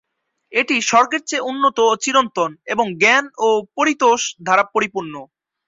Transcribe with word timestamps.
এটি 0.53 0.75
স্বর্গের 0.81 1.21
চেয়ে 1.25 1.47
উন্নত 1.51 1.77
ও 1.85 1.99
চিরন্তন, 2.03 2.49
এবং 2.73 2.85
জ্ঞান 3.01 3.25
ও 3.39 3.47
পরিতোষ 3.77 4.21
দ্বারা 4.45 4.63
পরিপূর্ণ। 4.73 5.13